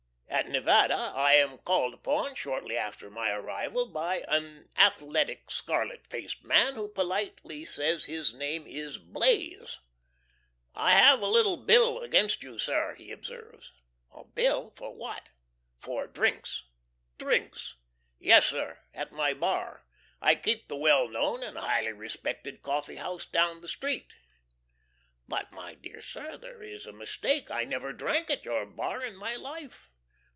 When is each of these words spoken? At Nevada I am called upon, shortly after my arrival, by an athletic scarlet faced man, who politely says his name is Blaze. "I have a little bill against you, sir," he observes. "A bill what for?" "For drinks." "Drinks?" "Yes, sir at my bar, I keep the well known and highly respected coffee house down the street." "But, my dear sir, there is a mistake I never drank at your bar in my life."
At 0.41 0.47
Nevada 0.49 0.95
I 1.13 1.33
am 1.33 1.57
called 1.59 1.93
upon, 1.93 2.33
shortly 2.35 2.75
after 2.77 3.11
my 3.11 3.31
arrival, 3.31 3.85
by 3.85 4.23
an 4.29 4.69
athletic 4.77 5.51
scarlet 5.51 6.07
faced 6.07 6.43
man, 6.45 6.73
who 6.75 6.87
politely 6.87 7.63
says 7.65 8.05
his 8.05 8.33
name 8.33 8.65
is 8.65 8.97
Blaze. 8.97 9.79
"I 10.73 10.91
have 10.93 11.21
a 11.21 11.27
little 11.27 11.57
bill 11.57 11.99
against 11.99 12.41
you, 12.43 12.57
sir," 12.57 12.95
he 12.95 13.11
observes. 13.11 13.71
"A 14.11 14.23
bill 14.23 14.73
what 14.79 15.29
for?" 15.77 16.05
"For 16.05 16.07
drinks." 16.07 16.63
"Drinks?" 17.17 17.75
"Yes, 18.17 18.47
sir 18.47 18.79
at 18.93 19.11
my 19.11 19.33
bar, 19.33 19.85
I 20.21 20.35
keep 20.35 20.69
the 20.69 20.77
well 20.77 21.07
known 21.09 21.43
and 21.43 21.57
highly 21.57 21.91
respected 21.91 22.61
coffee 22.63 22.95
house 22.95 23.25
down 23.25 23.59
the 23.61 23.67
street." 23.67 24.13
"But, 25.27 25.51
my 25.51 25.75
dear 25.75 26.01
sir, 26.01 26.35
there 26.37 26.63
is 26.63 26.87
a 26.87 26.93
mistake 26.93 27.51
I 27.51 27.63
never 27.65 27.91
drank 27.93 28.31
at 28.31 28.45
your 28.45 28.65
bar 28.65 29.03
in 29.03 29.17
my 29.17 29.35
life." 29.35 29.89